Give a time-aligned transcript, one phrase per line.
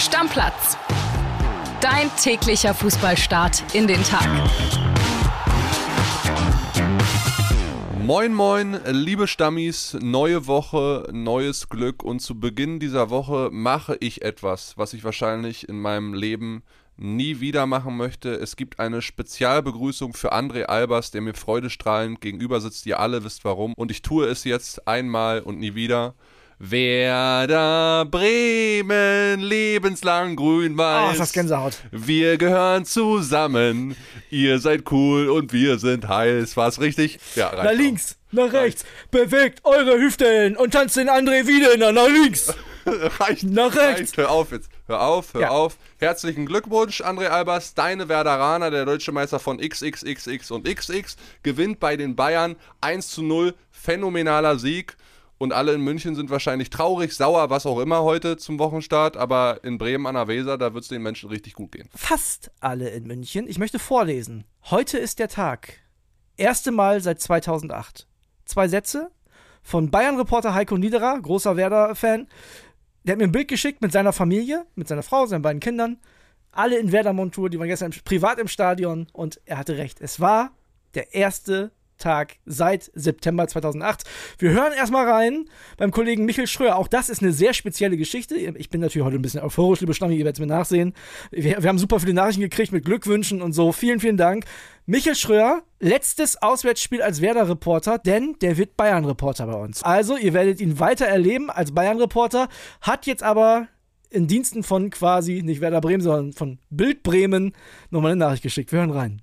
[0.00, 0.78] Stammplatz.
[1.82, 4.26] Dein täglicher Fußballstart in den Tag.
[8.02, 14.22] Moin, moin, liebe Stammis, neue Woche, neues Glück und zu Beginn dieser Woche mache ich
[14.22, 16.62] etwas, was ich wahrscheinlich in meinem Leben
[16.96, 18.30] nie wieder machen möchte.
[18.30, 22.86] Es gibt eine Spezialbegrüßung für André Albers, der mir freudestrahlend gegenüber sitzt.
[22.86, 23.74] Ihr alle wisst warum.
[23.74, 26.14] Und ich tue es jetzt einmal und nie wieder.
[26.62, 31.08] Werder Bremen, lebenslang grün-weiß.
[31.08, 31.78] Oh, ist das Gänsehaut.
[31.90, 33.96] Wir gehören zusammen.
[34.28, 36.58] Ihr seid cool und wir sind heiß.
[36.58, 37.18] War's richtig?
[37.34, 38.84] Ja, reicht Nach links, nach rechts.
[39.10, 42.52] Bewegt eure Hüften und tanzt den André wieder nach links.
[43.18, 43.44] reicht.
[43.44, 44.00] Nach rechts.
[44.00, 44.16] Reicht.
[44.18, 44.68] Hör auf jetzt.
[44.86, 45.48] Hör auf, hör ja.
[45.48, 45.78] auf.
[45.96, 47.72] Herzlichen Glückwunsch, André Albers.
[47.72, 53.22] Deine Werderaner, der deutsche Meister von XXXX und XX, gewinnt bei den Bayern 1 zu
[53.22, 53.54] 0.
[53.70, 54.98] Phänomenaler Sieg
[55.40, 59.64] und alle in München sind wahrscheinlich traurig, sauer, was auch immer heute zum Wochenstart, aber
[59.64, 61.88] in Bremen an der Weser, da wird es den Menschen richtig gut gehen.
[61.96, 63.48] Fast alle in München.
[63.48, 64.44] Ich möchte vorlesen.
[64.64, 65.78] Heute ist der Tag.
[66.36, 68.06] Erste Mal seit 2008.
[68.44, 69.10] Zwei Sätze
[69.62, 72.28] von Bayern-Reporter Heiko Niederer, großer Werder-Fan.
[73.04, 76.00] Der hat mir ein Bild geschickt mit seiner Familie, mit seiner Frau, seinen beiden Kindern.
[76.52, 80.02] Alle in Werder-Montur, die waren gestern privat im Stadion und er hatte recht.
[80.02, 80.50] Es war
[80.92, 84.02] der erste Tag seit September 2008.
[84.38, 85.44] Wir hören erstmal rein
[85.76, 86.76] beim Kollegen Michael Schröer.
[86.76, 88.34] Auch das ist eine sehr spezielle Geschichte.
[88.34, 90.94] Ich bin natürlich heute ein bisschen euphorisch, liebe Stammi, ihr werdet es mir nachsehen.
[91.30, 93.70] Wir, wir, haben super viele Nachrichten gekriegt mit Glückwünschen und so.
[93.72, 94.44] Vielen, vielen Dank.
[94.86, 99.84] Michael Schröer, letztes Auswärtsspiel als Werder-Reporter, denn der wird Bayern-Reporter bei uns.
[99.84, 102.48] Also, ihr werdet ihn weiter erleben als Bayern-Reporter,
[102.80, 103.68] hat jetzt aber
[104.10, 107.52] in Diensten von quasi, nicht Werder Bremen, sondern von Bild Bremen
[107.90, 108.72] nochmal eine Nachricht geschickt.
[108.72, 109.22] Wir hören rein.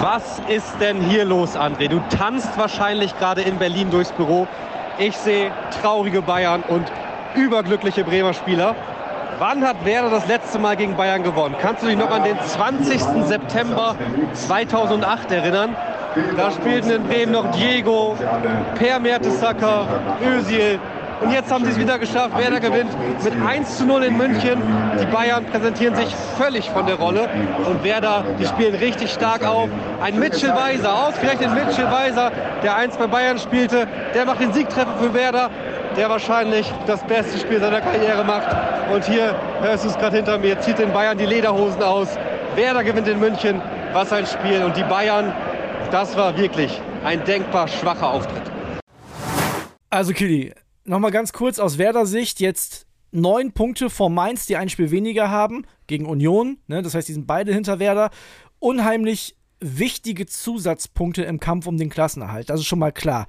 [0.00, 1.88] Was ist denn hier los, André?
[1.88, 4.46] Du tanzt wahrscheinlich gerade in Berlin durchs Büro.
[4.98, 5.50] Ich sehe
[5.82, 6.86] traurige Bayern und
[7.34, 8.76] überglückliche Bremer Spieler.
[9.40, 11.56] Wann hat Werder das letzte Mal gegen Bayern gewonnen?
[11.60, 13.00] Kannst du dich noch an den 20.
[13.26, 13.96] September
[14.34, 15.76] 2008 erinnern?
[16.36, 18.16] Da spielten in Bremen noch Diego,
[18.76, 19.86] Per Mertesacker,
[20.24, 20.78] Özil,
[21.20, 22.36] und jetzt haben sie es wieder geschafft.
[22.38, 22.90] Werder gewinnt
[23.22, 24.62] mit 1 zu 0 in München.
[25.00, 27.28] Die Bayern präsentieren sich völlig von der Rolle.
[27.66, 29.68] Und Werder, die spielen richtig stark auf.
[30.00, 32.30] Ein Mitchell Weiser, ausgerechnet Mitchell Weiser,
[32.62, 35.50] der einst bei Bayern spielte, der macht den Siegtreffer für Werder
[35.96, 38.48] der wahrscheinlich das beste Spiel seiner Karriere macht.
[38.92, 42.16] Und hier hörst du es gerade hinter mir, zieht den Bayern die Lederhosen aus.
[42.54, 43.60] Werder gewinnt in München.
[43.92, 44.62] Was ein Spiel.
[44.62, 45.32] Und die Bayern,
[45.90, 48.42] das war wirklich ein denkbar schwacher Auftritt.
[49.90, 50.52] Also Kili,
[50.88, 55.64] nochmal ganz kurz aus Werder-Sicht jetzt neun Punkte vor Mainz, die ein Spiel weniger haben
[55.86, 56.58] gegen Union.
[56.66, 56.82] Ne?
[56.82, 58.10] Das heißt, die sind beide hinter Werder.
[58.58, 62.48] Unheimlich wichtige Zusatzpunkte im Kampf um den Klassenerhalt.
[62.48, 63.26] Das ist schon mal klar.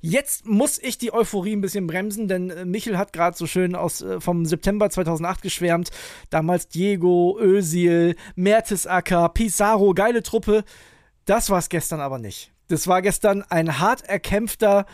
[0.00, 3.74] Jetzt muss ich die Euphorie ein bisschen bremsen, denn äh, Michel hat gerade so schön
[3.74, 5.90] aus, äh, vom September 2008 geschwärmt.
[6.30, 10.64] Damals Diego, Özil, Mertesacker, Pizarro, geile Truppe.
[11.24, 12.52] Das war es gestern aber nicht.
[12.68, 14.86] Das war gestern ein hart erkämpfter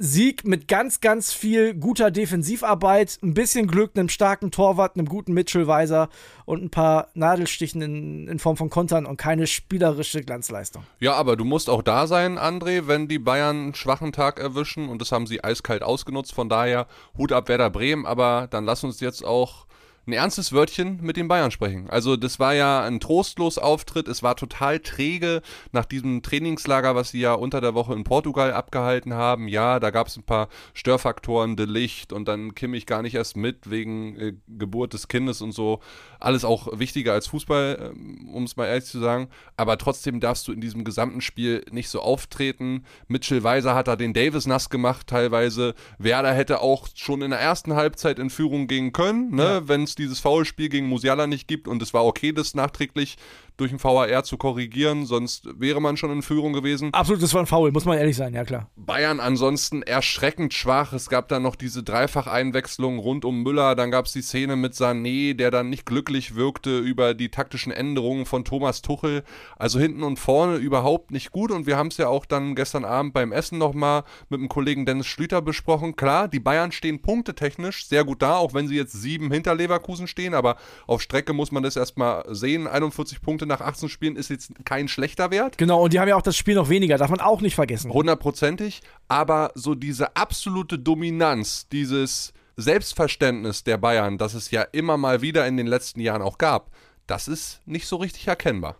[0.00, 5.32] Sieg mit ganz, ganz viel guter Defensivarbeit, ein bisschen Glück, einem starken Torwart, einem guten
[5.34, 6.08] Mitchell-Weiser
[6.44, 10.84] und ein paar Nadelstichen in, in, Form von Kontern und keine spielerische Glanzleistung.
[11.00, 14.88] Ja, aber du musst auch da sein, André, wenn die Bayern einen schwachen Tag erwischen
[14.88, 16.32] und das haben sie eiskalt ausgenutzt.
[16.32, 19.66] Von daher Hut ab Werder Bremen, aber dann lass uns jetzt auch
[20.08, 21.90] ein ernstes Wörtchen mit den Bayern sprechen.
[21.90, 25.42] Also das war ja ein trostlos Auftritt, es war total träge
[25.72, 29.48] nach diesem Trainingslager, was sie ja unter der Woche in Portugal abgehalten haben.
[29.48, 33.36] Ja, da gab es ein paar Störfaktoren, de Licht und dann Kimmich gar nicht erst
[33.36, 35.80] mit wegen äh, Geburt des Kindes und so.
[36.20, 39.28] Alles auch wichtiger als Fußball, äh, um es mal ehrlich zu sagen.
[39.58, 42.84] Aber trotzdem darfst du in diesem gesamten Spiel nicht so auftreten.
[43.08, 45.74] Mitchell Weiser hat da den Davis nass gemacht teilweise.
[45.98, 49.68] Werder hätte auch schon in der ersten Halbzeit in Führung gehen können, ne, ja.
[49.68, 53.16] wenn es dieses Foulspiel gegen Musiala nicht gibt und es war okay, das nachträglich
[53.58, 56.94] durch den VAR zu korrigieren, sonst wäre man schon in Führung gewesen.
[56.94, 58.70] Absolut, das war ein Foul, muss man ehrlich sein, ja klar.
[58.76, 60.92] Bayern ansonsten erschreckend schwach.
[60.92, 64.74] Es gab dann noch diese Dreifacheinwechslung rund um Müller, dann gab es die Szene mit
[64.74, 69.24] Sané, der dann nicht glücklich wirkte über die taktischen Änderungen von Thomas Tuchel.
[69.56, 72.84] Also hinten und vorne überhaupt nicht gut und wir haben es ja auch dann gestern
[72.84, 75.96] Abend beim Essen nochmal mit dem Kollegen Dennis Schlüter besprochen.
[75.96, 80.06] Klar, die Bayern stehen punktetechnisch sehr gut da, auch wenn sie jetzt sieben hinter Leverkusen
[80.06, 80.56] stehen, aber
[80.86, 82.68] auf Strecke muss man das erstmal sehen.
[82.68, 85.58] 41 Punkte nach 18 Spielen ist jetzt kein schlechter Wert.
[85.58, 87.92] Genau, und die haben ja auch das Spiel noch weniger, darf man auch nicht vergessen.
[87.92, 95.22] Hundertprozentig, aber so diese absolute Dominanz, dieses Selbstverständnis der Bayern, das es ja immer mal
[95.22, 96.70] wieder in den letzten Jahren auch gab,
[97.06, 98.76] das ist nicht so richtig erkennbar.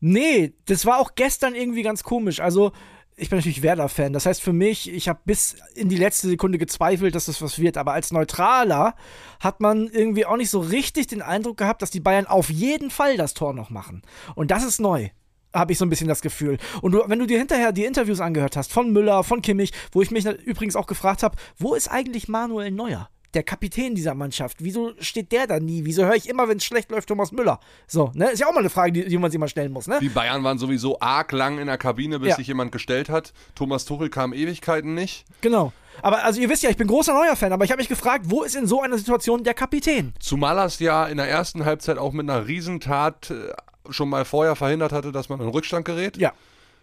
[0.00, 2.40] Nee, das war auch gestern irgendwie ganz komisch.
[2.40, 2.72] Also,
[3.18, 4.12] ich bin natürlich Werder-Fan.
[4.12, 7.58] Das heißt für mich, ich habe bis in die letzte Sekunde gezweifelt, dass das was
[7.58, 7.76] wird.
[7.76, 8.94] Aber als Neutraler
[9.40, 12.90] hat man irgendwie auch nicht so richtig den Eindruck gehabt, dass die Bayern auf jeden
[12.90, 14.02] Fall das Tor noch machen.
[14.34, 15.10] Und das ist neu
[15.54, 16.58] habe ich so ein bisschen das Gefühl.
[16.82, 20.02] Und du, wenn du dir hinterher die Interviews angehört hast von Müller, von Kimmich, wo
[20.02, 23.08] ich mich übrigens auch gefragt habe, wo ist eigentlich Manuel Neuer?
[23.34, 24.58] Der Kapitän dieser Mannschaft.
[24.60, 25.84] Wieso steht der da nie?
[25.84, 27.60] Wieso höre ich immer, wenn es schlecht läuft, Thomas Müller?
[27.86, 28.30] So, ne?
[28.30, 29.98] Ist ja auch mal eine Frage, die, die man sich mal stellen muss, ne?
[30.00, 32.36] Die Bayern waren sowieso arg lang in der Kabine, bis ja.
[32.36, 33.32] sich jemand gestellt hat.
[33.54, 35.24] Thomas Tuchel kam Ewigkeiten nicht.
[35.40, 35.72] Genau.
[36.00, 38.44] Aber also ihr wisst ja, ich bin großer Neuer-Fan, aber ich habe mich gefragt, wo
[38.44, 40.14] ist in so einer Situation der Kapitän?
[40.20, 43.52] Zumal er es ja in der ersten Halbzeit auch mit einer Riesentat äh,
[43.92, 46.16] schon mal vorher verhindert hatte, dass man in Rückstand gerät.
[46.16, 46.32] Ja.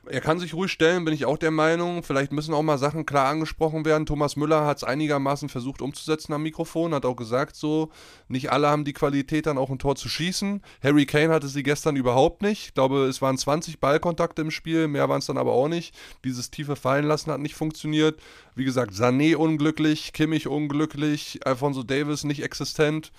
[0.09, 2.03] Er kann sich ruhig stellen, bin ich auch der Meinung.
[2.03, 4.05] Vielleicht müssen auch mal Sachen klar angesprochen werden.
[4.05, 7.89] Thomas Müller hat es einigermaßen versucht umzusetzen am Mikrofon, hat auch gesagt, so,
[8.27, 10.61] nicht alle haben die Qualität, dann auch ein Tor zu schießen.
[10.83, 12.67] Harry Kane hatte sie gestern überhaupt nicht.
[12.67, 15.95] Ich glaube, es waren 20 Ballkontakte im Spiel, mehr waren es dann aber auch nicht.
[16.23, 18.19] Dieses tiefe Fallenlassen hat nicht funktioniert.
[18.53, 23.11] Wie gesagt, Sané unglücklich, Kimmich unglücklich, Alfonso Davis nicht existent.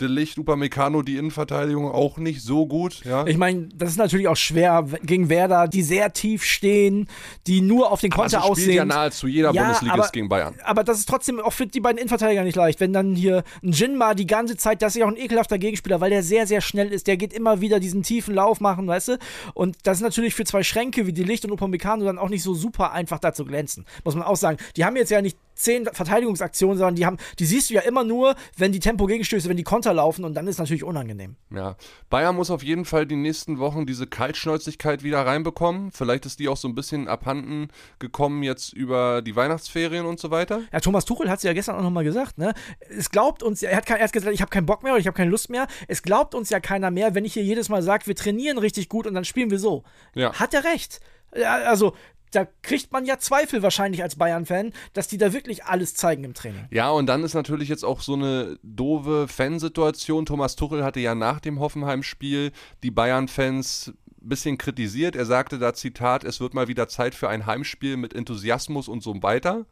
[0.00, 3.04] De Licht, Upamecano, die Innenverteidigung auch nicht so gut.
[3.04, 3.26] Ja.
[3.26, 7.08] Ich meine, das ist natürlich auch schwer gegen Werder, die sehr tief stehen,
[7.46, 8.74] die nur auf den Konter aber aussehen.
[8.74, 10.54] ja nahezu jeder ja, Bundesligist aber, gegen Bayern.
[10.64, 12.80] Aber das ist trotzdem auch für die beiden Innenverteidiger nicht leicht.
[12.80, 16.00] Wenn dann hier ein Jinma die ganze Zeit, das ist ja auch ein ekelhafter Gegenspieler,
[16.00, 17.06] weil der sehr, sehr schnell ist.
[17.06, 19.18] Der geht immer wieder diesen tiefen Lauf machen, weißt du?
[19.54, 22.42] Und das ist natürlich für zwei Schränke wie die Licht und Upamecano dann auch nicht
[22.42, 23.84] so super einfach da zu glänzen.
[24.04, 24.58] Muss man auch sagen.
[24.76, 28.04] Die haben jetzt ja nicht zehn Verteidigungsaktionen, sondern die haben, die siehst du ja immer
[28.04, 31.36] nur, wenn die Tempo-Gegenstöße, wenn die Konter laufen und dann ist es natürlich unangenehm.
[31.54, 31.76] Ja,
[32.10, 35.92] Bayern muss auf jeden Fall die nächsten Wochen diese Kaltschnäuzigkeit wieder reinbekommen.
[35.92, 37.68] Vielleicht ist die auch so ein bisschen abhanden
[37.98, 40.62] gekommen jetzt über die Weihnachtsferien und so weiter.
[40.72, 42.54] Ja, Thomas Tuchel hat es ja gestern auch nochmal gesagt, ne?
[42.88, 45.06] Es glaubt uns, er hat, er hat gesagt, ich habe keinen Bock mehr oder ich
[45.06, 45.66] habe keine Lust mehr.
[45.88, 48.88] Es glaubt uns ja keiner mehr, wenn ich hier jedes Mal sage, wir trainieren richtig
[48.88, 49.84] gut und dann spielen wir so.
[50.14, 50.32] Ja.
[50.34, 51.00] Hat er recht.
[51.44, 51.94] Also
[52.32, 56.34] da kriegt man ja Zweifel wahrscheinlich als Bayern-Fan, dass die da wirklich alles zeigen im
[56.34, 56.66] Training.
[56.70, 60.26] Ja, und dann ist natürlich jetzt auch so eine doofe Fansituation.
[60.26, 62.52] Thomas Tuchel hatte ja nach dem Hoffenheim-Spiel
[62.82, 65.16] die Bayern-Fans bisschen kritisiert.
[65.16, 69.02] Er sagte da Zitat, es wird mal wieder Zeit für ein Heimspiel mit Enthusiasmus und
[69.02, 69.66] so weiter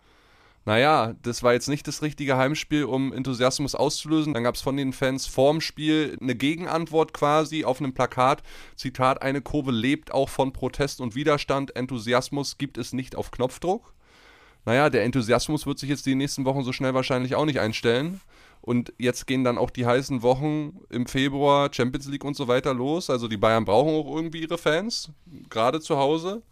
[0.71, 4.35] naja, das war jetzt nicht das richtige Heimspiel, um Enthusiasmus auszulösen.
[4.35, 8.45] Dann gab es von den Fans vorm Spiel eine Gegenantwort quasi auf einem Plakat.
[8.77, 11.75] Zitat, eine Kurve lebt auch von Protest und Widerstand.
[11.75, 13.95] Enthusiasmus gibt es nicht auf Knopfdruck.
[14.65, 18.21] Naja, der Enthusiasmus wird sich jetzt die nächsten Wochen so schnell wahrscheinlich auch nicht einstellen.
[18.61, 22.75] Und jetzt gehen dann auch die heißen Wochen im Februar, Champions League und so weiter
[22.75, 23.11] los.
[23.11, 25.11] Also die Bayern brauchen auch irgendwie ihre Fans,
[25.49, 26.45] gerade zu Hause.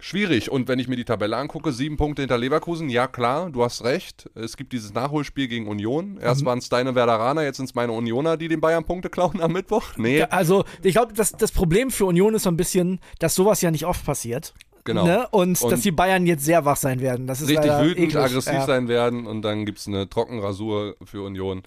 [0.00, 0.50] Schwierig.
[0.50, 3.84] Und wenn ich mir die Tabelle angucke, sieben Punkte hinter Leverkusen, ja klar, du hast
[3.84, 4.30] recht.
[4.34, 6.18] Es gibt dieses Nachholspiel gegen Union.
[6.20, 6.46] Erst mhm.
[6.46, 9.52] waren es deine Werderaner, jetzt sind es meine Unioner, die den Bayern Punkte klauen am
[9.52, 9.96] Mittwoch.
[9.96, 10.22] Nee.
[10.22, 13.70] Also, ich glaube, das, das Problem für Union ist so ein bisschen, dass sowas ja
[13.70, 14.54] nicht oft passiert.
[14.84, 15.04] Genau.
[15.04, 15.28] Ne?
[15.30, 17.26] Und, und, dass die Bayern jetzt sehr wach sein werden.
[17.26, 18.16] Das ist richtig wütend, eklig.
[18.16, 18.66] aggressiv ja.
[18.66, 21.62] sein werden und dann gibt es eine Trockenrasur für Union.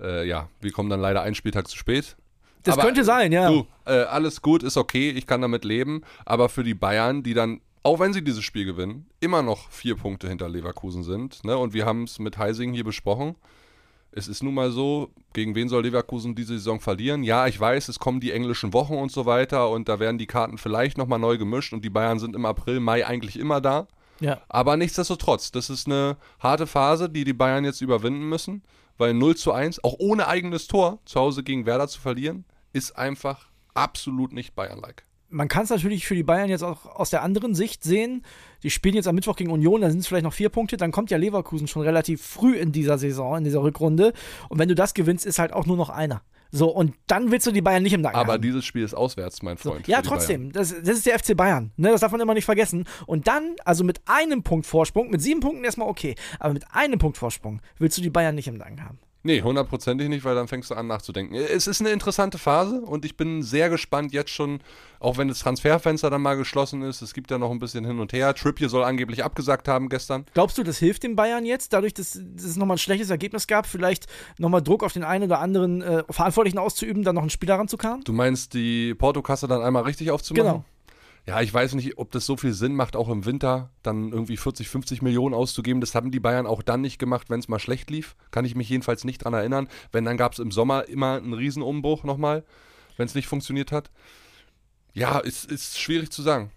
[0.00, 2.16] Äh, ja, wir kommen dann leider einen Spieltag zu spät.
[2.62, 3.48] Das aber, könnte sein, ja.
[3.48, 6.02] Du, äh, alles gut, ist okay, ich kann damit leben.
[6.24, 9.96] Aber für die Bayern, die dann auch wenn sie dieses Spiel gewinnen, immer noch vier
[9.96, 11.44] Punkte hinter Leverkusen sind.
[11.44, 11.56] Ne?
[11.56, 13.36] Und wir haben es mit Heising hier besprochen.
[14.12, 17.22] Es ist nun mal so, gegen wen soll Leverkusen diese Saison verlieren?
[17.22, 20.26] Ja, ich weiß, es kommen die englischen Wochen und so weiter und da werden die
[20.26, 23.88] Karten vielleicht nochmal neu gemischt und die Bayern sind im April, Mai eigentlich immer da.
[24.20, 24.42] Ja.
[24.48, 28.62] Aber nichtsdestotrotz, das ist eine harte Phase, die die Bayern jetzt überwinden müssen,
[28.98, 32.96] weil 0 zu 1, auch ohne eigenes Tor zu Hause gegen Werder zu verlieren, ist
[32.96, 37.22] einfach absolut nicht Bayern-like man kann es natürlich für die Bayern jetzt auch aus der
[37.22, 38.24] anderen Sicht sehen.
[38.62, 40.76] Die spielen jetzt am Mittwoch gegen Union, da sind es vielleicht noch vier Punkte.
[40.76, 44.12] Dann kommt ja Leverkusen schon relativ früh in dieser Saison, in dieser Rückrunde.
[44.48, 46.22] Und wenn du das gewinnst, ist halt auch nur noch einer.
[46.54, 48.42] So, und dann willst du die Bayern nicht im Nacken Aber haben.
[48.42, 49.86] dieses Spiel ist auswärts, mein Freund.
[49.86, 50.52] So, ja, trotzdem.
[50.52, 51.72] Das, das, ist der FC Bayern.
[51.78, 52.84] Ne, das darf man immer nicht vergessen.
[53.06, 56.98] Und dann, also mit einem Punkt Vorsprung, mit sieben Punkten erstmal okay, aber mit einem
[56.98, 58.98] Punkt Vorsprung willst du die Bayern nicht im Nacken haben.
[59.24, 61.34] Nee, hundertprozentig nicht, weil dann fängst du an nachzudenken.
[61.34, 64.60] Es ist eine interessante Phase und ich bin sehr gespannt jetzt schon,
[64.98, 67.02] auch wenn das Transferfenster dann mal geschlossen ist.
[67.02, 68.34] Es gibt ja noch ein bisschen hin und her.
[68.34, 70.26] Trippier soll angeblich abgesagt haben gestern.
[70.34, 73.46] Glaubst du, das hilft den Bayern jetzt, dadurch, dass, dass es nochmal ein schlechtes Ergebnis
[73.46, 74.06] gab, vielleicht
[74.38, 78.02] nochmal Druck auf den einen oder anderen äh, Verantwortlichen auszuüben, dann noch einen Spieler ranzukamen?
[78.02, 80.44] Du meinst, die Portokasse dann einmal richtig aufzumachen?
[80.44, 80.64] Genau
[81.26, 84.36] ja, ich weiß nicht, ob das so viel Sinn macht, auch im Winter dann irgendwie
[84.36, 85.80] 40, 50 Millionen auszugeben.
[85.80, 88.16] Das haben die Bayern auch dann nicht gemacht, wenn es mal schlecht lief.
[88.32, 89.68] Kann ich mich jedenfalls nicht dran erinnern.
[89.92, 92.44] Wenn, dann gab es im Sommer immer einen Riesenumbruch nochmal,
[92.96, 93.90] wenn es nicht funktioniert hat.
[94.94, 96.50] Ja, ist, ist schwierig zu sagen.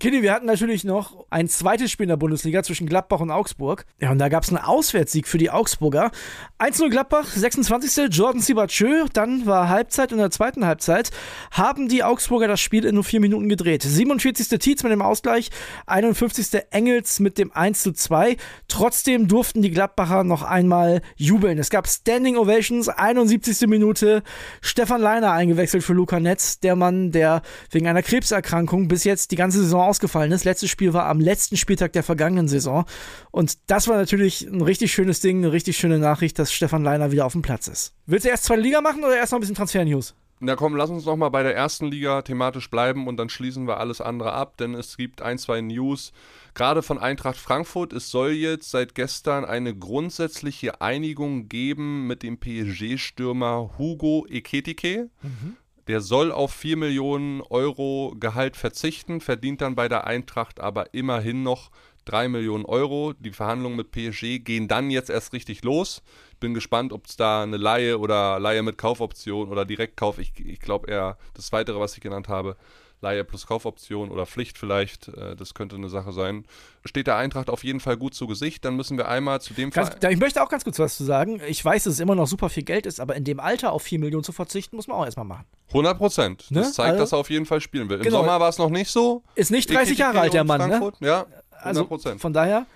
[0.00, 3.86] Kitty, wir hatten natürlich noch ein zweites Spiel in der Bundesliga zwischen Gladbach und Augsburg.
[4.00, 6.10] Ja, und da gab es einen Auswärtssieg für die Augsburger.
[6.58, 8.08] 1-0 Gladbach, 26.
[8.10, 9.04] Jordan Sibachö.
[9.12, 11.10] Dann war Halbzeit in der zweiten Halbzeit
[11.52, 13.82] haben die Augsburger das Spiel in nur vier Minuten gedreht.
[13.82, 14.58] 47.
[14.58, 15.50] Tietz mit dem Ausgleich,
[15.86, 16.62] 51.
[16.70, 18.38] Engels mit dem 1-2.
[18.66, 21.58] Trotzdem durften die Gladbacher noch einmal jubeln.
[21.58, 23.68] Es gab Standing Ovations, 71.
[23.68, 24.22] Minute.
[24.60, 29.36] Stefan Leiner eingewechselt für Luca Netz, der Mann, der wegen einer Krebserkrankung bis jetzt die
[29.36, 30.44] ganze Saison ausgefallen ist.
[30.44, 32.84] Letztes Spiel war am letzten Spieltag der vergangenen Saison.
[33.30, 37.12] Und das war natürlich ein richtig schönes Ding, eine richtig schöne Nachricht, dass Stefan Leiner
[37.12, 37.94] wieder auf dem Platz ist.
[38.06, 40.14] Willst du erst zweite Liga machen oder erst noch ein bisschen Transfer-News?
[40.44, 43.68] Na komm, lass uns noch mal bei der ersten Liga thematisch bleiben und dann schließen
[43.68, 46.12] wir alles andere ab, denn es gibt ein, zwei News,
[46.54, 47.92] gerade von Eintracht Frankfurt.
[47.92, 55.10] Es soll jetzt seit gestern eine grundsätzliche Einigung geben mit dem PSG-Stürmer Hugo Eketike.
[55.22, 55.56] Mhm.
[55.92, 61.42] Der soll auf 4 Millionen Euro Gehalt verzichten, verdient dann bei der Eintracht aber immerhin
[61.42, 61.70] noch
[62.06, 63.12] 3 Millionen Euro.
[63.12, 66.02] Die Verhandlungen mit PSG gehen dann jetzt erst richtig los.
[66.40, 70.60] Bin gespannt, ob es da eine Laie oder Laie mit Kaufoption oder Direktkauf, ich, ich
[70.60, 72.56] glaube eher das Weitere, was ich genannt habe,
[73.02, 76.44] Laie plus Kaufoption oder Pflicht vielleicht, äh, das könnte eine Sache sein.
[76.84, 79.72] Steht der Eintracht auf jeden Fall gut zu Gesicht, dann müssen wir einmal zu dem
[79.72, 79.94] Fall.
[80.08, 81.40] Ich möchte auch ganz kurz was zu sagen.
[81.46, 83.82] Ich weiß, dass es immer noch super viel Geld ist, aber in dem Alter auf
[83.82, 85.44] 4 Millionen zu verzichten, muss man auch erstmal machen.
[85.68, 86.50] 100 Prozent.
[86.50, 86.60] Ne?
[86.60, 87.98] Das zeigt, also, dass er auf jeden Fall spielen will.
[87.98, 88.18] Im genau.
[88.18, 89.22] Sommer war es noch nicht so.
[89.34, 90.92] Ist nicht 30 Jahre alt, der Mann, ne?
[91.00, 91.26] Ja,
[91.58, 92.12] 100 Prozent.
[92.12, 92.66] Also, von daher,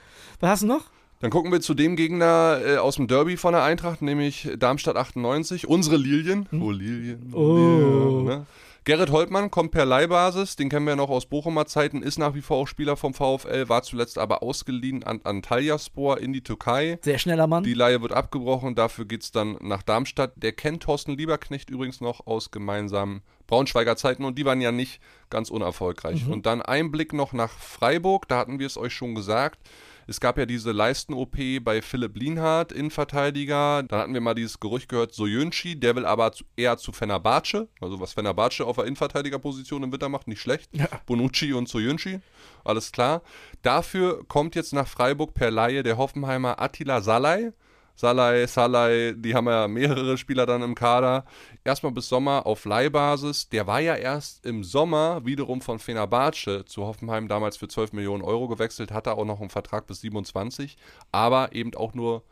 [0.41, 0.83] was hast du noch?
[1.21, 4.97] Dann gucken wir zu dem Gegner äh, aus dem Derby von der Eintracht, nämlich Darmstadt
[4.97, 6.47] 98, unsere Lilien.
[6.51, 6.63] Hm?
[6.63, 7.33] Oh, Lilien.
[7.33, 7.57] Oh.
[7.57, 8.47] Lilien ne?
[8.87, 12.37] Gerrit Holtmann kommt per Leihbasis, den kennen wir ja noch aus Bochumer Zeiten, ist nach
[12.37, 17.01] wie vor auch Spieler vom VfL, war zuletzt aber ausgeliehen an Antalyaspor in die Türkei.
[17.03, 17.65] Sehr schneller Mann.
[17.65, 20.35] Die Leihe wird abgebrochen, dafür geht es dann nach Darmstadt.
[20.37, 25.01] Der kennt Thorsten Lieberknecht übrigens noch aus gemeinsamen Braunschweiger Zeiten und die waren ja nicht
[25.31, 26.25] ganz unerfolgreich.
[26.25, 26.33] Mhm.
[26.33, 29.59] Und dann ein Blick noch nach Freiburg, da hatten wir es euch schon gesagt.
[30.09, 33.83] Es gab ja diese Leisten-OP bei Philipp Lienhardt, Innenverteidiger.
[33.83, 37.69] Dann hatten wir mal dieses Gerücht gehört, Soyunchi, der will aber eher zu Fenerbahce.
[37.81, 40.71] Also was Fenerbahce auf der Innenverteidigerposition im Winter macht, nicht schlecht.
[40.73, 40.89] Ja.
[41.07, 42.21] Bonucci und Soyunchi,
[42.65, 43.23] alles klar.
[43.63, 47.53] Dafür kommt jetzt nach Freiburg per Laie der Hoffenheimer Attila Salai.
[47.97, 51.25] Salai, Salai, die haben ja mehrere Spieler dann im Kader.
[51.65, 53.49] Erstmal bis Sommer auf Leihbasis.
[53.49, 58.23] Der war ja erst im Sommer wiederum von Fenerbahce zu Hoffenheim damals für 12 Millionen
[58.23, 60.77] Euro gewechselt, hatte auch noch einen Vertrag bis 27,
[61.11, 62.23] aber eben auch nur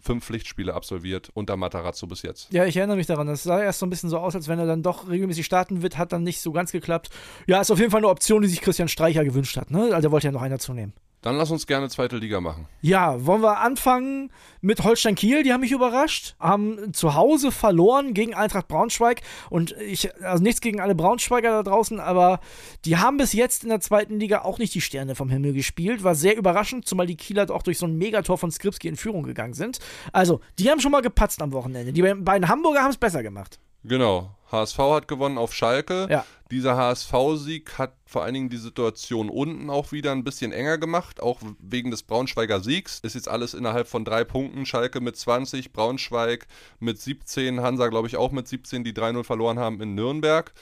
[0.00, 2.50] fünf Pflichtspiele absolviert unter Matarazzo bis jetzt.
[2.50, 3.26] Ja, ich erinnere mich daran.
[3.26, 5.82] Das sah erst so ein bisschen so aus, als wenn er dann doch regelmäßig starten
[5.82, 7.10] wird, hat dann nicht so ganz geklappt.
[7.46, 9.70] Ja, ist auf jeden Fall eine Option, die sich Christian Streicher gewünscht hat.
[9.70, 9.90] Ne?
[9.94, 10.94] Also er wollte ja noch einer zunehmen.
[11.22, 12.66] Dann lass uns gerne zweite Liga machen.
[12.80, 15.44] Ja, wollen wir anfangen mit Holstein Kiel?
[15.44, 20.60] Die haben mich überrascht, haben zu Hause verloren gegen Eintracht Braunschweig und ich, also nichts
[20.60, 22.40] gegen alle Braunschweiger da draußen, aber
[22.84, 26.02] die haben bis jetzt in der zweiten Liga auch nicht die Sterne vom Himmel gespielt.
[26.02, 29.22] War sehr überraschend, zumal die Kieler auch durch so ein Megator von Skripski in Führung
[29.22, 29.78] gegangen sind.
[30.12, 31.92] Also, die haben schon mal gepatzt am Wochenende.
[31.92, 33.60] Die beiden Hamburger haben es besser gemacht.
[33.84, 34.30] Genau.
[34.50, 36.06] HSV hat gewonnen auf Schalke.
[36.10, 36.24] Ja.
[36.52, 41.22] Dieser HSV-Sieg hat vor allen Dingen die Situation unten auch wieder ein bisschen enger gemacht,
[41.22, 42.98] auch wegen des Braunschweiger Siegs.
[42.98, 44.66] Ist jetzt alles innerhalb von drei Punkten.
[44.66, 46.46] Schalke mit 20, Braunschweig
[46.78, 50.52] mit 17, Hansa glaube ich auch mit 17, die 3-0 verloren haben in Nürnberg.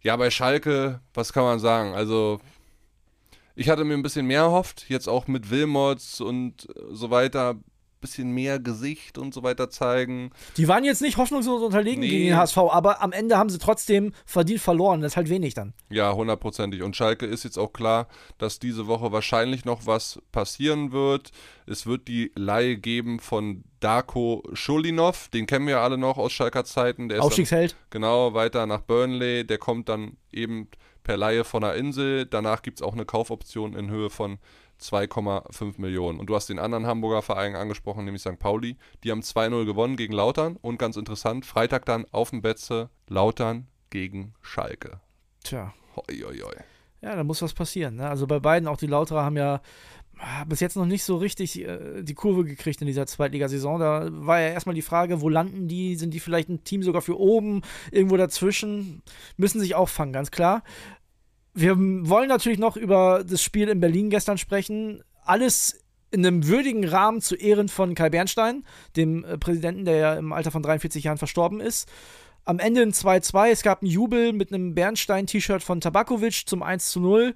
[0.00, 1.92] Ja, bei Schalke, was kann man sagen?
[1.92, 2.40] Also
[3.54, 7.56] ich hatte mir ein bisschen mehr erhofft, jetzt auch mit Wilmots und so weiter
[8.04, 10.30] bisschen mehr Gesicht und so weiter zeigen.
[10.58, 12.08] Die waren jetzt nicht hoffnungslos unterlegen nee.
[12.08, 15.00] gegen den HSV, aber am Ende haben sie trotzdem verdient verloren.
[15.00, 15.72] Das ist halt wenig dann.
[15.88, 16.82] Ja, hundertprozentig.
[16.82, 18.08] Und Schalke ist jetzt auch klar,
[18.38, 21.30] dass diese Woche wahrscheinlich noch was passieren wird.
[21.66, 26.64] Es wird die Laie geben von Darko Schulinov, den kennen wir alle noch aus Schalker
[26.64, 27.08] Zeiten.
[27.08, 27.72] Der Aufstiegsheld.
[27.72, 29.46] Dann, genau, weiter nach Burnley.
[29.46, 30.68] Der kommt dann eben
[31.02, 32.26] per Laie von der Insel.
[32.26, 34.38] Danach gibt es auch eine Kaufoption in Höhe von
[34.80, 36.18] 2,5 Millionen.
[36.18, 38.38] Und du hast den anderen Hamburger Verein angesprochen, nämlich St.
[38.38, 38.76] Pauli.
[39.02, 43.66] Die haben 2-0 gewonnen gegen Lautern und ganz interessant, Freitag dann auf dem Betze Lautern
[43.90, 45.00] gegen Schalke.
[45.42, 45.72] Tja.
[45.96, 46.54] Hoi, hoi, hoi.
[47.00, 47.96] Ja, da muss was passieren.
[47.96, 48.08] Ne?
[48.08, 49.60] Also bei beiden, auch die Lauterer haben ja
[50.18, 53.78] ah, bis jetzt noch nicht so richtig äh, die Kurve gekriegt in dieser Zweitligasaison.
[53.78, 55.96] Da war ja erstmal die Frage, wo landen die?
[55.96, 57.62] Sind die vielleicht ein Team sogar für oben?
[57.90, 59.02] Irgendwo dazwischen?
[59.36, 60.62] Müssen sich auch fangen, ganz klar.
[61.54, 65.02] Wir wollen natürlich noch über das Spiel in Berlin gestern sprechen.
[65.24, 65.80] Alles
[66.10, 68.64] in einem würdigen Rahmen zu Ehren von Kai Bernstein,
[68.96, 71.88] dem äh, Präsidenten, der ja im Alter von 43 Jahren verstorben ist.
[72.44, 73.50] Am Ende ein 2-2.
[73.50, 77.34] Es gab einen Jubel mit einem Bernstein-T-Shirt von Tabakovic zum 1 0.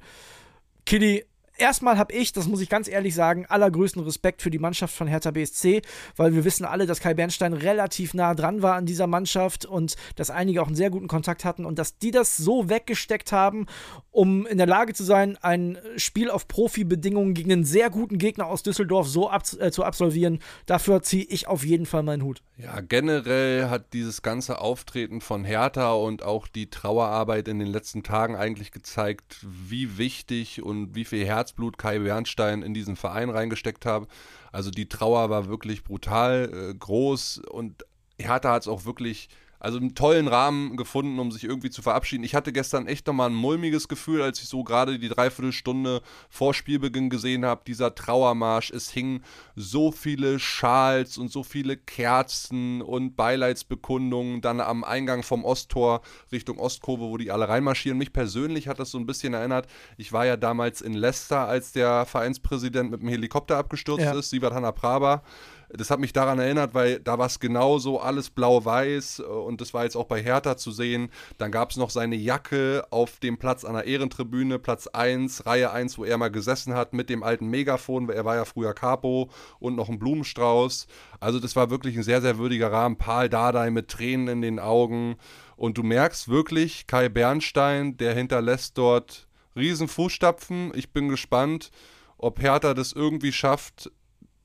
[1.59, 5.09] Erstmal habe ich, das muss ich ganz ehrlich sagen, allergrößten Respekt für die Mannschaft von
[5.09, 5.83] Hertha BSC,
[6.17, 9.97] weil wir wissen alle, dass Kai Bernstein relativ nah dran war an dieser Mannschaft und
[10.15, 13.67] dass einige auch einen sehr guten Kontakt hatten und dass die das so weggesteckt haben,
[14.11, 18.47] um in der Lage zu sein, ein Spiel auf Profibedingungen gegen einen sehr guten Gegner
[18.47, 20.38] aus Düsseldorf so ab, äh, zu absolvieren.
[20.67, 22.43] Dafür ziehe ich auf jeden Fall meinen Hut.
[22.57, 28.03] Ja, generell hat dieses ganze Auftreten von Hertha und auch die Trauerarbeit in den letzten
[28.03, 33.31] Tagen eigentlich gezeigt, wie wichtig und wie viel Herz Herzblut Kai Bernstein in diesen Verein
[33.31, 34.07] reingesteckt habe.
[34.52, 37.85] Also die Trauer war wirklich brutal äh, groß und
[38.19, 42.25] Hertha hat es auch wirklich also einen tollen Rahmen gefunden, um sich irgendwie zu verabschieden.
[42.25, 46.55] Ich hatte gestern echt nochmal ein mulmiges Gefühl, als ich so gerade die Dreiviertelstunde vor
[46.55, 47.62] Spielbeginn gesehen habe.
[47.67, 49.25] Dieser Trauermarsch, es hingen
[49.57, 56.59] so viele Schals und so viele Kerzen und Beileidsbekundungen dann am Eingang vom Osttor Richtung
[56.59, 57.99] Ostkurve, wo die alle reinmarschieren.
[57.99, 59.67] Mich persönlich hat das so ein bisschen erinnert.
[59.97, 64.12] Ich war ja damals in Leicester, als der Vereinspräsident mit dem Helikopter abgestürzt ja.
[64.12, 65.23] ist, Sivat Hanna Praba.
[65.70, 69.84] Das hat mich daran erinnert, weil da war es genauso, alles blau-weiß und das war
[69.84, 71.10] jetzt auch bei Hertha zu sehen.
[71.37, 75.70] Dann gab es noch seine Jacke auf dem Platz an der Ehrentribüne, Platz 1, Reihe
[75.70, 78.72] 1, wo er mal gesessen hat mit dem alten Megafon, weil er war ja früher
[78.72, 80.87] Capo und noch ein Blumenstrauß.
[81.20, 82.96] Also das war wirklich ein sehr, sehr würdiger Rahmen.
[82.96, 85.16] Paul Dardai mit Tränen in den Augen
[85.56, 90.72] und du merkst wirklich, Kai Bernstein, der hinterlässt dort riesen Fußstapfen.
[90.75, 91.70] Ich bin gespannt,
[92.16, 93.90] ob Hertha das irgendwie schafft,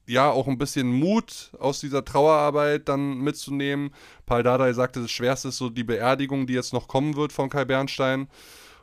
[0.07, 3.91] ja auch ein bisschen Mut aus dieser Trauerarbeit dann mitzunehmen.
[4.25, 7.49] Paul Dardai sagte, das Schwerste ist so die Beerdigung, die jetzt noch kommen wird von
[7.49, 8.27] Kai Bernstein.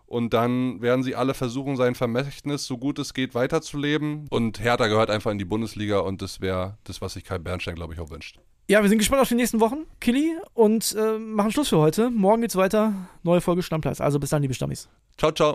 [0.07, 4.27] Und dann werden sie alle versuchen, sein Vermächtnis so gut es geht weiterzuleben.
[4.31, 7.77] Und Hertha gehört einfach in die Bundesliga und das wäre das, was sich Kai Bernstein,
[7.77, 8.41] glaube ich, auch wünscht.
[8.69, 12.11] Ja, wir sind gespannt auf die nächsten Wochen, Killy, und äh, machen Schluss für heute.
[12.11, 12.93] Morgen geht's weiter.
[13.23, 14.01] Neue Folge Stammplatz.
[14.01, 14.89] Also bis dann, liebe Stammis.
[15.17, 15.55] Ciao, ciao.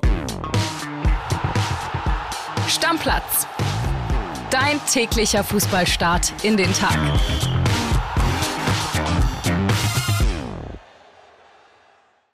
[2.68, 3.48] Stammplatz
[4.66, 6.98] Dein täglicher Fußballstart in den Tag.